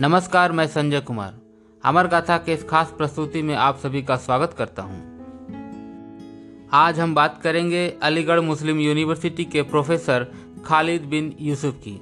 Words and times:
नमस्कार, 0.00 0.52
मैं 0.52 0.66
संजय 0.66 1.00
कुमार 1.00 1.32
अमर 1.84 2.06
गाथा 2.06 2.36
के 2.38 2.52
इस 2.52 2.62
खास 2.64 2.92
प्रस्तुति 2.98 3.40
में 3.42 3.54
आप 3.54 3.78
सभी 3.78 4.02
का 4.02 4.16
स्वागत 4.16 4.54
करता 4.58 4.82
हूँ। 4.82 4.98
आज 6.72 7.00
हम 7.00 7.14
बात 7.14 7.40
करेंगे 7.42 7.82
अलीगढ़ 8.02 8.40
मुस्लिम 8.40 8.80
यूनिवर्सिटी 8.80 9.44
के 9.44 9.62
प्रोफेसर 9.62 10.26
खालिद 10.66 11.02
बिन 11.02 11.32
यूसुफ 11.40 11.80
की 11.88 11.96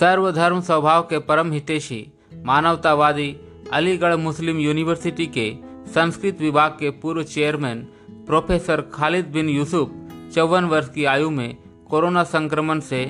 सर्वधर्म 0.00 0.60
स्वभाव 0.60 1.02
के 1.02 1.18
परम 1.18 1.52
हितेशी, 1.52 2.06
मानवतावादी 2.44 3.36
अलीगढ़ 3.72 4.16
मुस्लिम 4.16 4.58
यूनिवर्सिटी 4.58 5.26
के 5.26 5.52
संस्कृत 5.94 6.40
विभाग 6.40 6.70
के 6.70 6.90
पूर्व 6.90 7.22
चेयरमैन 7.24 7.86
प्रोफेसर 8.26 8.80
खालिद 8.94 9.26
बिन 9.26 9.48
यूसुफ, 9.48 9.92
चौवन 10.34 10.64
वर्ष 10.64 10.88
की 10.88 11.04
आयु 11.04 11.30
में 11.30 11.56
कोरोना 11.90 12.24
संक्रमण 12.24 12.80
से 12.80 13.04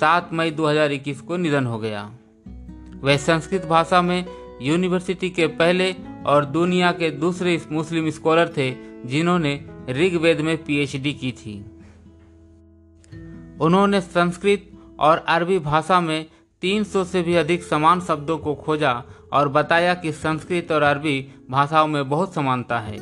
7 0.00 0.30
मई 0.32 0.50
2021 0.50 1.20
को 1.20 1.36
निधन 1.36 1.66
हो 1.66 1.78
गया। 1.78 2.12
वह 3.00 3.16
संस्कृत 3.16 3.66
भाषा 3.66 4.02
में 4.02 4.24
यूनिवर्सिटी 4.62 5.30
के 5.30 5.46
पहले 5.46 5.96
और 6.26 6.44
दुनिया 6.44 6.92
के 6.92 7.10
दूसरे 7.10 7.62
मुस्लिम 7.72 8.10
स्कॉलर 8.10 8.48
थे, 8.56 8.76
जिन्होंने 9.04 9.64
ऋग्वेद 9.90 10.40
में 10.40 10.64
पीएचडी 10.64 11.12
की 11.12 11.32
थी। 11.32 11.64
उन्होंने 13.60 14.00
संस्कृत 14.00 14.70
और 15.00 15.18
अरबी 15.18 15.58
भाषा 15.58 16.00
में 16.00 16.26
300 16.60 17.04
से 17.04 17.22
भी 17.22 17.34
अधिक 17.34 17.62
समान 17.62 18.00
शब्दों 18.00 18.38
को 18.38 18.54
खोजा 18.54 19.04
और 19.32 19.48
बताया 19.48 19.94
कि 19.94 20.12
संस्कृत 20.12 20.72
और 20.72 20.82
अरबी 20.82 21.32
भाषाओं 21.50 21.86
में 21.86 22.08
बहुत 22.08 22.34
समानता 22.34 22.78
है। 22.78 22.98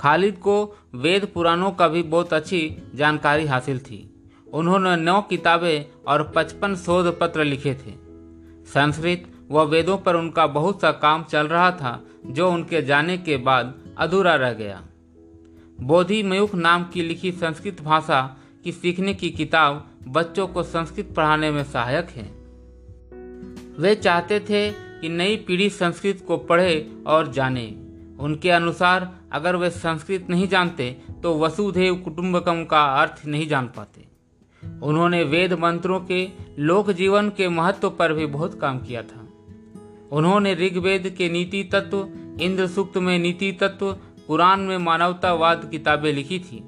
खालिद 0.00 0.34
को 0.34 0.76
वेद 0.94 1.28
पुराणों 1.34 1.70
का 1.70 1.88
भी 1.88 2.02
बहुत 2.02 2.32
अच्छी 2.32 2.76
जानकारी 2.94 3.46
हासिल 3.46 3.78
थी। 3.78 4.15
उन्होंने 4.46 4.96
नौ 4.96 5.20
किताबें 5.20 6.02
और 6.08 6.22
पचपन 6.36 6.74
शोध 6.76 7.18
पत्र 7.20 7.44
लिखे 7.44 7.74
थे। 7.74 7.92
संस्कृत 8.64 9.32
व 9.50 9.62
वेदों 9.62 9.96
पर 9.98 10.16
उनका 10.16 10.46
बहुत 10.46 10.80
सा 10.80 10.90
काम 10.92 11.24
चल 11.24 11.46
रहा 11.46 11.70
था, 11.70 12.00
जो 12.26 12.50
उनके 12.50 12.82
जाने 12.82 13.18
के 13.18 13.36
बाद 13.36 13.74
अधूरा 13.98 14.34
रह 14.34 14.52
गया। 14.52 14.82
बोधि 15.80 16.22
मयुख 16.22 16.54
नाम 16.54 16.84
की 16.84 17.02
लिखी 17.02 17.32
संस्कृत 17.32 17.82
भाषा 17.82 18.20
की 18.64 18.72
सीखने 18.72 19.14
की 19.14 19.30
किताब 19.30 19.84
बच्चों 20.08 20.46
को 20.46 20.62
संस्कृत 20.62 21.12
पढ़ाने 21.16 21.50
में 21.50 21.62
सहायक 21.64 22.08
है। 22.10 22.24
वे 23.78 23.94
चाहते 23.94 24.40
थे 24.40 24.70
कि 24.70 25.08
नई 25.08 25.36
पीढ़ी 25.36 25.68
संस्कृत 25.70 26.24
को 26.28 26.36
पढ़े 26.36 26.74
और 27.06 27.32
जाने। 27.32 27.66
उनके 28.20 28.50
अनुसार 28.50 29.10
अगर 29.32 29.56
वे 29.56 29.70
संस्कृत 29.70 30.26
नहीं 30.30 30.48
जानते 30.48 30.90
तो 31.22 31.38
वसुधैव 31.38 31.96
कुटुंबकम 31.96 32.64
का 32.64 32.82
अर्थ 33.00 33.22
नहीं 33.26 33.48
जान 33.48 33.66
पाते। 33.66 34.04
उन्होंने 34.82 35.22
वेद 35.22 35.52
मंत्रों 35.52 36.00
के, 36.00 36.28
लोक 36.58 36.90
जीवन 36.90 37.28
के 37.28 37.48
महत्व 37.48 37.90
पर 37.90 38.12
भी 38.12 38.26
बहुत 38.26 38.60
काम 38.60 38.78
किया 38.78 39.02
था। 39.02 39.28
उन्होंने 40.12 40.54
ऋग्वेद 40.54 41.14
के 41.18 41.28
नीति 41.28 41.64
तत्व, 41.64 42.08
इंद्र 42.40 42.66
सूक्त 42.66 42.96
में 42.96 43.18
नीति 43.18 43.52
तत्व 43.52 43.92
कुरान 44.26 44.60
में 44.60 44.78
मानवतावाद 44.78 45.68
किताबें 45.70 46.12
लिखी 46.12 46.38
थी। 46.38 46.64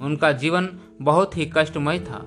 उनका 0.00 0.32
जीवन 0.32 0.68
बहुत 1.02 1.36
ही 1.36 1.50
कष्टमय 1.56 1.98
था। 1.98 2.26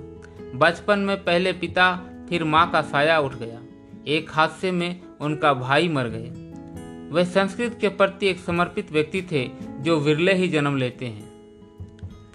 बचपन 0.55 0.99
में 0.99 1.23
पहले 1.23 1.53
पिता, 1.53 2.01
फिर 2.29 2.43
माँ 2.43 2.71
का 2.71 2.81
साया 2.81 3.19
उठ 3.19 3.35
गया। 3.35 3.61
एक 4.07 4.29
हादसे 4.31 4.71
में 4.71 5.01
उनका 5.21 5.53
भाई 5.53 5.89
मर 5.89 6.07
गए। 6.07 6.31
वे 7.11 7.25
संस्कृत 7.25 7.77
के 7.81 7.89
प्रति 7.89 8.27
एक 8.27 8.39
समर्पित 8.39 8.91
व्यक्ति 8.91 9.21
थे, 9.21 9.49
जो 9.79 9.99
विरले 9.99 10.33
ही 10.33 10.47
जन्म 10.47 10.77
लेते 10.77 11.05
हैं। 11.05 11.34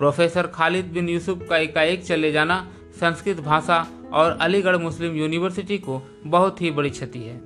प्रोफेसर 0.01 0.47
खालिद 0.47 0.87
बिन 0.93 1.09
यूसुफ 1.09 1.47
का 1.49 1.57
एकाएक 1.59 2.05
चले 2.05 2.33
जाना 2.33 2.57
संस्कृत 3.01 3.41
भाषा 3.41 3.87
और 4.13 4.37
अलीगढ़ 4.41 4.77
मुस्लिम 4.77 5.17
यूनिवर्सिटी 5.17 5.79
को 5.79 6.01
बहुत 6.27 6.63
ही 6.63 6.71
बड़ी 6.71 6.91
क्षति 6.91 7.19
है। 7.19 7.37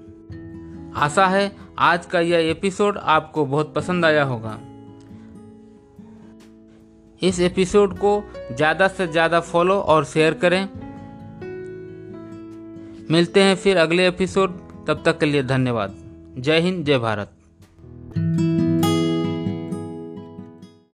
आशा 0.96 1.26
है 1.26 1.50
आज 1.78 2.06
का 2.06 2.20
यह 2.20 2.50
एपिसोड 2.50 2.98
आपको 2.98 3.46
बहुत 3.46 3.74
पसंद 3.74 4.04
आया 4.04 4.24
होगा। 4.24 4.58
इस 7.22 7.40
एपिसोड 7.40 7.98
को 7.98 8.12
ज़्यादा 8.52 8.88
से 8.88 9.06
ज़्यादा 9.06 9.40
फॉलो 9.42 9.78
और 9.80 10.04
शेयर 10.04 10.34
करें। 10.44 10.62
मिलते 13.10 13.42
हैं 13.42 13.56
फिर 13.56 13.76
अगले 13.78 14.08
एपिसोड। 14.08 14.58
तब 14.86 15.02
तक 15.04 15.18
के 15.18 15.26
लिए 15.26 15.42
धन्यवाद। 15.42 15.94
जय 16.38 16.60
हिंद, 16.60 16.84
जय 16.84 16.98
भारत। 16.98 18.43